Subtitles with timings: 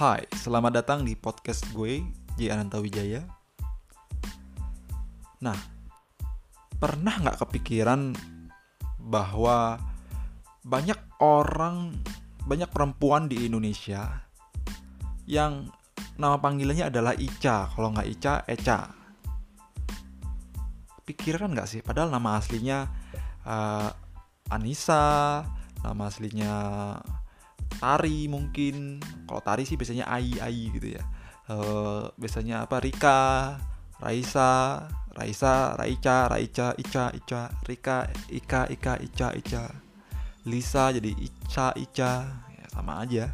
[0.00, 2.00] Hai, selamat datang di podcast gue,
[2.40, 2.56] J.
[2.56, 3.20] Ananta Wijaya.
[5.44, 5.60] Nah,
[6.80, 8.16] pernah nggak kepikiran
[8.96, 9.76] bahwa
[10.64, 12.00] banyak orang,
[12.48, 14.24] banyak perempuan di Indonesia
[15.28, 15.68] yang
[16.16, 18.96] nama panggilannya adalah Ica, kalau nggak Ica, Eca.
[21.04, 21.84] Pikiran nggak sih?
[21.84, 22.88] Padahal nama aslinya
[23.44, 23.92] uh,
[24.48, 25.44] Anissa,
[25.84, 26.56] nama aslinya
[27.80, 29.00] Tari mungkin.
[29.24, 31.02] Kalau Tari sih biasanya Ai Ai gitu ya.
[31.50, 33.58] Uh, biasanya apa Rika
[33.98, 39.62] Raisa Raisa Raica Raica Ica Ica Rika Ika Ika Ica Ica
[40.46, 42.12] Lisa jadi Ica Ica.
[42.54, 43.32] Ya sama aja.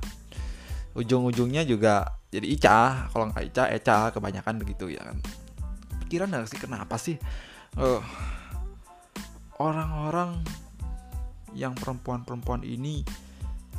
[0.97, 3.11] Ujung-ujungnya juga jadi Ica.
[3.13, 5.19] Kalau nggak Ica Eca kebanyakan begitu ya kan.
[6.07, 7.19] Pikiran nggak sih kenapa sih
[7.77, 8.01] uh,
[9.61, 10.41] orang-orang
[11.57, 13.01] yang perempuan-perempuan ini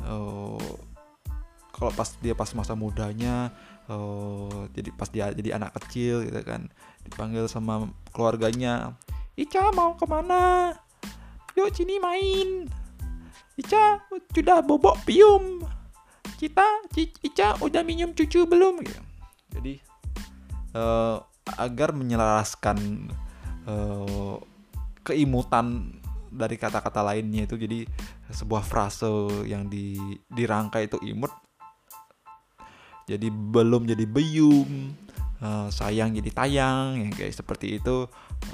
[0.08, 0.72] uh,
[1.70, 3.52] kalau pas dia pas masa mudanya
[3.86, 6.66] uh, jadi pas dia jadi anak kecil gitu kan
[7.06, 8.96] dipanggil sama keluarganya
[9.38, 10.74] Ica mau ke mana
[11.54, 12.66] yuk sini main.
[13.54, 14.02] Ica
[14.34, 15.62] sudah bobok pium.
[16.38, 16.66] Cita
[16.98, 18.82] Ica udah minum cucu belum?
[18.82, 19.02] Gitu.
[19.54, 19.74] jadi
[20.74, 21.22] uh,
[21.58, 23.10] agar menyelaraskan
[23.66, 24.38] uh,
[25.06, 25.97] keimutan
[26.30, 27.56] dari kata-kata lainnya itu.
[27.58, 27.84] Jadi
[28.32, 29.08] sebuah frase
[29.48, 29.96] yang di
[30.28, 31.32] dirangkai itu imut.
[33.08, 34.92] Jadi belum jadi beyum
[35.40, 38.04] uh, sayang jadi tayang yang kayak seperti itu.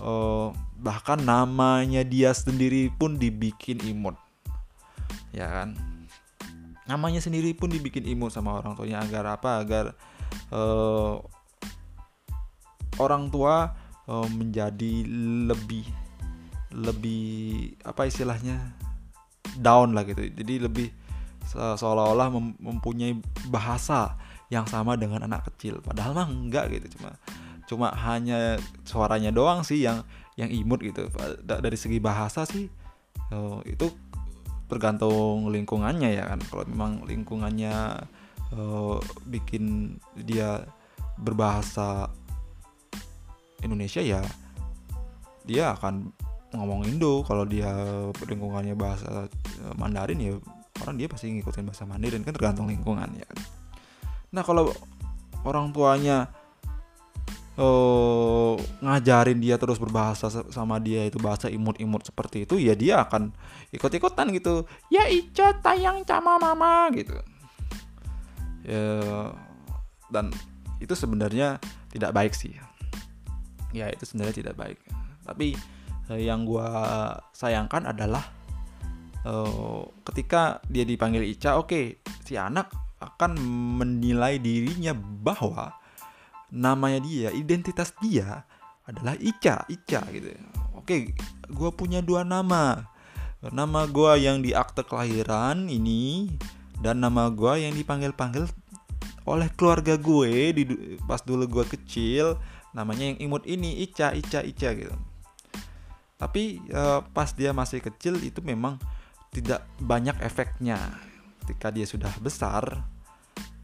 [0.01, 4.15] Uh, bahkan namanya dia sendiri pun dibikin imut.
[5.35, 5.75] Ya kan?
[6.85, 9.51] Namanya sendiri pun dibikin imut sama orang tuanya agar apa?
[9.65, 9.85] Agar
[10.53, 11.19] uh,
[13.03, 13.75] orang tua
[14.07, 15.03] uh, menjadi
[15.51, 16.04] lebih
[16.75, 18.75] lebih apa istilahnya
[19.63, 20.27] down lah gitu.
[20.35, 20.89] Jadi lebih
[21.55, 23.15] seolah-olah mempunyai
[23.47, 24.19] bahasa
[24.51, 25.79] yang sama dengan anak kecil.
[25.79, 27.15] Padahal mah enggak gitu cuma
[27.65, 30.03] cuma hanya suaranya doang sih yang
[30.35, 31.07] yang imut gitu.
[31.47, 32.67] Dari segi bahasa sih
[33.31, 33.89] oh, itu
[34.67, 36.43] tergantung lingkungannya ya kan.
[36.43, 38.03] Kalau memang lingkungannya
[38.59, 38.99] uh,
[39.31, 40.67] bikin dia
[41.15, 42.11] berbahasa
[43.63, 44.21] Indonesia ya
[45.45, 46.11] dia akan
[46.55, 47.71] ngomong Indo kalau dia
[48.23, 50.33] lingkungannya bahasa eh, Mandarin ya
[50.83, 53.39] orang dia pasti ngikutin bahasa Mandarin kan tergantung lingkungan ya kan.
[54.35, 54.75] Nah kalau
[55.47, 56.33] orang tuanya
[57.59, 63.31] uh, ngajarin dia terus berbahasa sama dia itu bahasa imut-imut seperti itu ya dia akan
[63.71, 64.67] ikut-ikutan gitu.
[64.91, 67.15] Ya Ica tayang sama mama gitu.
[68.65, 69.31] Ya
[70.11, 70.31] dan
[70.83, 71.63] itu sebenarnya
[71.95, 72.55] tidak baik sih.
[73.75, 74.79] Ya itu sebenarnya tidak baik.
[75.25, 75.55] Tapi
[76.13, 76.69] Eh, yang gue
[77.33, 78.21] sayangkan adalah
[79.25, 81.85] uh, ketika dia dipanggil Ica, oke, okay,
[82.21, 82.69] si anak
[83.01, 83.41] akan
[83.81, 85.73] menilai dirinya bahwa
[86.53, 88.45] namanya dia, identitas dia
[88.85, 90.29] adalah Ica, Ica gitu.
[90.77, 91.01] Oke, okay,
[91.49, 92.85] gue punya dua nama.
[93.45, 96.33] Nama gue yang di akte kelahiran ini
[96.81, 98.49] dan nama gue yang dipanggil-panggil
[99.25, 100.65] oleh keluarga gue di
[101.09, 102.37] pas dulu gue kecil
[102.77, 104.93] namanya yang imut ini Ica Ica Ica gitu
[106.15, 108.79] tapi uh, pas dia masih kecil itu memang
[109.35, 110.79] tidak banyak efeknya.
[111.45, 112.87] Ketika dia sudah besar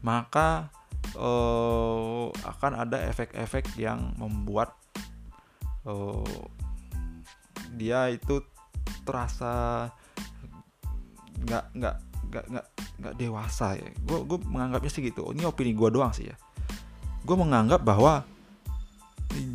[0.01, 0.69] maka
[1.15, 4.73] uh, akan ada efek-efek yang membuat
[5.85, 6.25] uh,
[7.77, 8.43] dia itu
[9.05, 9.87] terasa
[11.41, 11.95] nggak nggak
[12.31, 12.67] nggak nggak
[13.01, 13.89] nggak dewasa ya.
[14.05, 15.31] Gue gue menganggapnya sih gitu.
[15.33, 16.35] Ini opini gue doang sih ya.
[17.25, 18.25] Gue menganggap bahwa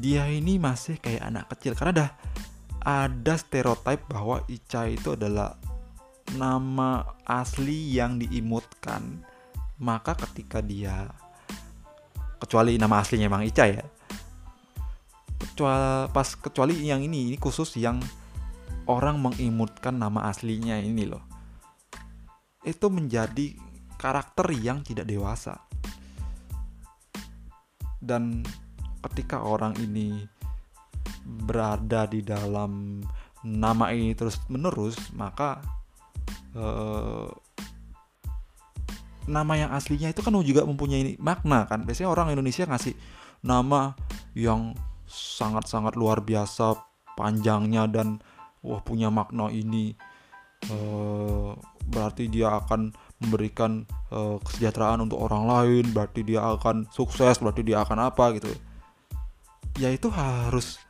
[0.01, 1.77] dia ini masih kayak anak kecil.
[1.79, 2.11] Karena dah
[2.87, 5.59] ada stereotip bahwa Ica itu adalah
[6.39, 9.27] nama asli yang diimutkan.
[9.83, 11.11] Maka ketika dia
[12.39, 13.83] kecuali nama aslinya emang Ica ya.
[15.37, 17.99] Kecuali pas kecuali yang ini ini khusus yang
[18.87, 21.27] orang mengimutkan nama aslinya ini loh.
[22.63, 23.59] Itu menjadi
[23.99, 25.59] karakter yang tidak dewasa.
[27.99, 28.47] Dan
[29.03, 30.36] ketika orang ini
[31.27, 33.03] berada di dalam
[33.43, 35.59] nama ini terus menerus maka
[36.55, 37.27] uh,
[39.27, 41.83] nama yang aslinya itu kan juga mempunyai makna kan.
[41.83, 42.95] Biasanya orang Indonesia ngasih
[43.43, 43.95] nama
[44.39, 44.75] yang
[45.07, 46.79] sangat-sangat luar biasa
[47.19, 48.23] panjangnya dan
[48.63, 49.95] wah punya makna ini
[50.71, 51.55] uh,
[51.87, 52.91] berarti dia akan
[53.23, 58.51] memberikan uh, kesejahteraan untuk orang lain berarti dia akan sukses berarti dia akan apa gitu.
[59.77, 60.81] Ya itu harus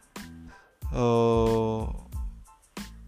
[0.94, 1.83] uh,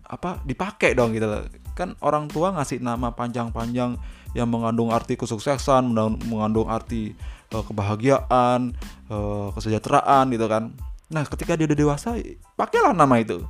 [0.08, 1.44] apa dipakai dong gitu loh.
[1.76, 3.94] Kan orang tua ngasih nama panjang-panjang
[4.36, 5.94] yang mengandung arti kesuksesan
[6.26, 7.14] mengandung arti
[7.54, 8.75] uh, kebahagiaan
[9.12, 10.75] uh, kesejahteraan gitu kan.
[11.08, 12.19] Nah ketika dia udah dewasa
[12.56, 13.44] pakailah nama itu.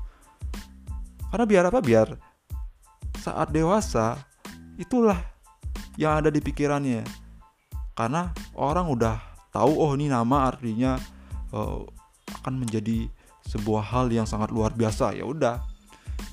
[1.29, 1.81] Karena biar apa?
[1.85, 2.09] Biar
[3.19, 4.17] saat dewasa
[4.79, 5.19] itulah
[5.99, 7.03] yang ada di pikirannya.
[7.99, 9.19] Karena orang udah
[9.51, 10.95] tahu oh ini nama artinya
[11.51, 11.83] uh,
[12.41, 13.11] akan menjadi
[13.49, 15.65] sebuah hal yang sangat luar biasa ya udah.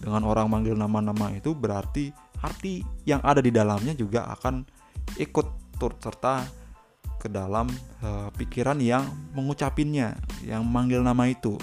[0.03, 2.12] Dengan orang manggil nama-nama itu berarti
[2.44, 4.67] arti yang ada di dalamnya juga akan
[5.15, 6.44] ikut turut serta
[7.15, 7.71] ke dalam
[8.03, 11.56] uh, pikiran yang mengucapinnya yang manggil nama itu.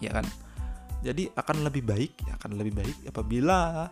[0.00, 0.24] Ya kan?
[1.04, 3.90] Jadi akan lebih baik akan lebih baik apabila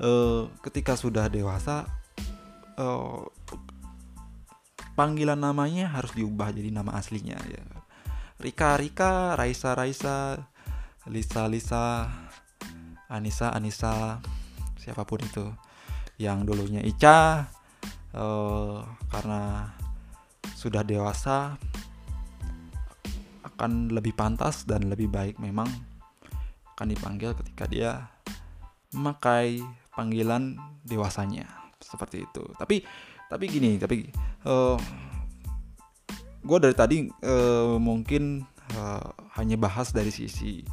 [0.00, 1.84] uh, ketika sudah dewasa
[2.80, 3.24] uh,
[4.96, 7.79] panggilan namanya harus diubah jadi nama aslinya ya
[8.40, 10.40] Rika Rika Raisa Raisa
[11.12, 12.08] Lisa Lisa
[13.12, 14.24] Anissa Anissa
[14.80, 15.44] siapa pun itu.
[16.16, 17.48] Yang dulunya Ica
[18.16, 18.80] uh,
[19.12, 19.72] karena
[20.56, 21.56] sudah dewasa
[23.44, 25.68] akan lebih pantas dan lebih baik memang
[26.76, 28.08] akan dipanggil ketika dia
[28.96, 29.60] memakai
[29.92, 31.44] panggilan dewasanya.
[31.76, 32.44] Seperti itu.
[32.56, 32.84] Tapi
[33.28, 34.08] tapi gini tapi
[34.48, 34.80] uh,
[36.40, 38.44] gue dari tadi uh, mungkin
[38.76, 39.06] uh,
[39.36, 40.64] hanya bahas dari sisi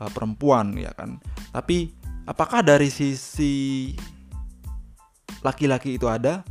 [0.00, 1.20] uh, perempuan ya kan.
[1.52, 1.92] Tapi
[2.28, 3.94] apakah dari sisi
[5.40, 6.44] laki-laki itu ada?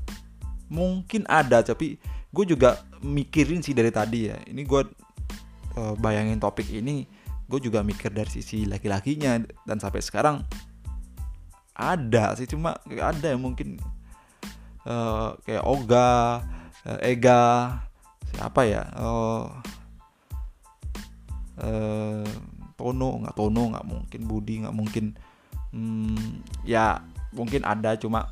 [0.69, 2.01] Mungkin ada tapi
[2.33, 4.38] gue juga mikirin sih dari tadi ya.
[4.50, 4.81] Ini gue
[5.77, 7.06] uh, bayangin topik ini
[7.45, 9.38] gue juga mikir dari sisi laki-lakinya
[9.69, 10.41] dan sampai sekarang
[11.77, 13.77] ada sih cuma ada yang mungkin
[14.88, 16.41] uh, kayak Oga,
[16.88, 17.84] uh, Ega,
[18.35, 19.47] siapa ya oh
[21.63, 22.27] eh,
[22.75, 25.05] Tono nggak Tono nggak mungkin Budi nggak mungkin.
[25.75, 27.03] Hmm, ya
[27.35, 28.31] mungkin ada cuma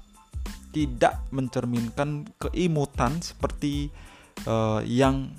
[0.76, 3.92] tidak mencerminkan keimutan seperti
[4.48, 5.32] uh, yang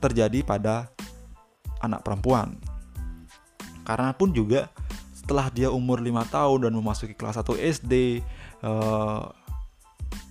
[0.00, 0.92] terjadi pada
[1.80, 2.56] anak perempuan.
[3.84, 4.68] Karena pun juga
[5.12, 7.48] setelah dia umur 5 tahun dan memasuki kelas 1
[7.80, 8.20] SD
[8.64, 9.32] uh,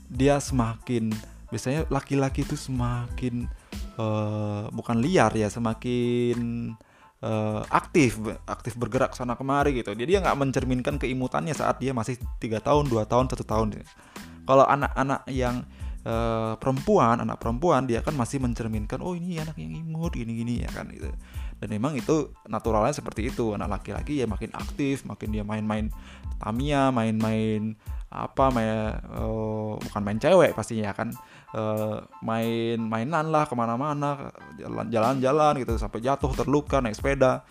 [0.10, 1.10] dia semakin
[1.50, 3.50] biasanya laki-laki itu semakin
[3.98, 6.72] uh, bukan liar ya semakin
[7.22, 9.94] uh, aktif aktif bergerak sana kemari gitu.
[9.94, 13.82] Jadi dia nggak mencerminkan keimutannya saat dia masih tiga tahun dua tahun satu tahun.
[14.44, 15.64] Kalau anak-anak yang
[16.08, 20.54] uh, perempuan anak perempuan dia kan masih mencerminkan oh ini anak yang imut gini gini
[20.64, 21.10] ya kan gitu
[21.64, 23.56] dan memang itu naturalnya seperti itu.
[23.56, 25.88] Anak laki-laki ya makin aktif makin dia main-main
[26.44, 27.80] tamia main-main
[28.12, 31.16] apa main uh, bukan main cewek pastinya kan.
[31.56, 34.36] Uh, main mainan lah ke mana-mana
[34.92, 37.48] jalan-jalan gitu sampai jatuh terluka naik sepeda.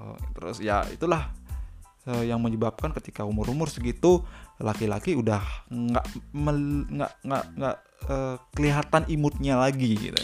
[0.00, 1.28] Uh, terus ya itulah
[2.08, 4.24] uh, yang menyebabkan ketika umur-umur segitu
[4.56, 7.76] laki-laki udah nggak nggak nggak nggak
[8.08, 10.16] uh, kelihatan imutnya lagi gitu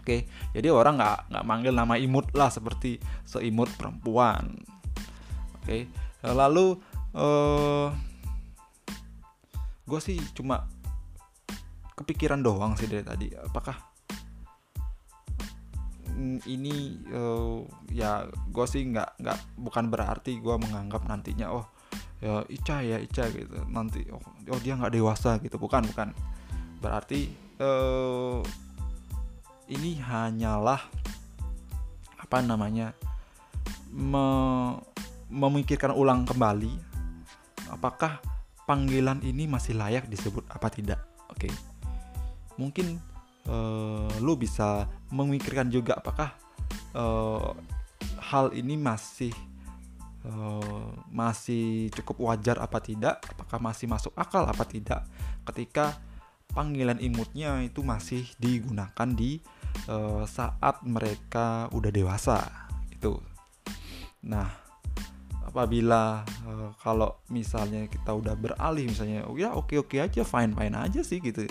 [0.00, 0.20] oke okay?
[0.56, 2.96] jadi orang nggak nggak manggil nama imut lah seperti
[3.28, 4.56] seimut perempuan
[5.60, 5.84] oke okay?
[6.24, 6.80] lalu
[7.14, 7.92] uh,
[9.84, 10.64] gue sih cuma
[11.98, 13.76] kepikiran doang sih dari tadi apakah
[16.48, 21.64] ini uh, ya gue sih nggak nggak bukan berarti gue menganggap nantinya oh
[22.20, 24.20] ya Ica ya Ica gitu nanti oh,
[24.52, 26.12] oh dia nggak dewasa gitu bukan bukan
[26.84, 28.44] berarti uh,
[29.70, 30.82] ini hanyalah
[32.18, 32.92] apa namanya
[33.90, 34.26] me
[35.30, 36.74] memikirkan ulang kembali
[37.70, 38.18] apakah
[38.66, 40.98] panggilan ini masih layak disebut apa tidak
[41.30, 41.52] oke okay.
[42.58, 42.98] mungkin
[43.46, 46.34] uh, lu bisa memikirkan juga apakah
[46.94, 47.54] uh,
[48.18, 49.30] hal ini masih
[50.26, 55.06] uh, masih cukup wajar apa tidak apakah masih masuk akal apa tidak
[55.46, 55.98] ketika
[56.52, 59.38] panggilan imutnya itu masih digunakan di
[59.86, 62.44] uh, saat mereka udah dewasa
[62.90, 63.18] itu.
[64.26, 64.60] Nah
[65.50, 70.78] apabila uh, kalau misalnya kita udah beralih misalnya oh ya oke oke aja fine fine
[70.78, 71.42] aja sih gitu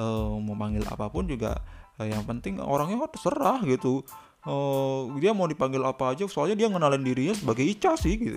[0.00, 1.60] uh, mau manggil apa pun juga
[2.00, 4.04] uh, yang penting orangnya oh, terserah gitu.
[4.42, 8.34] Uh, dia mau dipanggil apa aja soalnya dia ngenalin dirinya sebagai Ica sih gitu.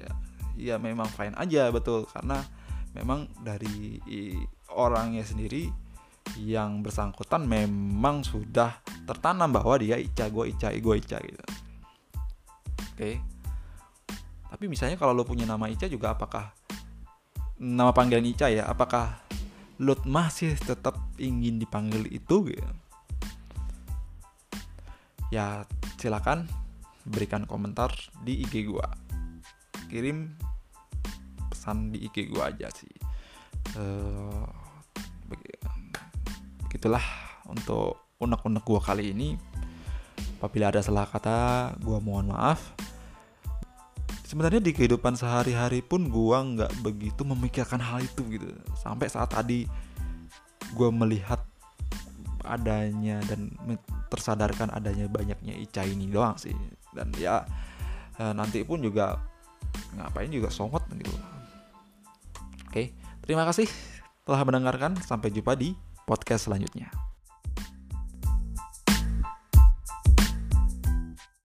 [0.00, 0.10] Ya,
[0.56, 2.40] ya memang fine aja betul karena
[2.96, 4.00] memang dari
[4.74, 5.68] orangnya sendiri
[6.38, 11.44] yang bersangkutan memang sudah tertanam bahwa dia Ica gue Ica gue Ica gitu.
[12.94, 13.10] Oke.
[14.52, 16.54] Tapi misalnya kalau lo punya nama Ica juga apakah
[17.58, 19.20] nama panggilan Ica ya apakah
[19.82, 22.70] lo masih tetap ingin dipanggil itu gitu?
[25.32, 25.64] Ya
[25.98, 26.46] silakan
[27.02, 27.90] berikan komentar
[28.22, 28.86] di IG gua.
[29.90, 30.38] Kirim
[31.50, 32.92] kesan di IG gue aja sih.
[33.78, 34.61] Uh,
[36.82, 37.06] begitulah
[37.46, 39.28] untuk unek-unek gue kali ini.
[40.42, 42.58] Apabila ada salah kata gue mohon maaf.
[44.26, 48.50] Sebenarnya di kehidupan sehari-hari pun gue nggak begitu memikirkan hal itu gitu.
[48.74, 49.62] Sampai saat tadi
[50.74, 51.38] gue melihat
[52.42, 53.54] adanya dan
[54.10, 56.50] tersadarkan adanya banyaknya Ica ini doang sih.
[56.90, 57.46] Dan ya
[58.18, 59.22] eh, nanti pun juga
[59.94, 61.14] ngapain juga somot gitu.
[62.66, 62.90] Oke
[63.22, 63.70] terima kasih
[64.26, 64.98] telah mendengarkan.
[64.98, 66.90] Sampai jumpa di podcast selanjutnya